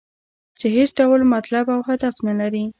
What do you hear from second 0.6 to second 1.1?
هېڅ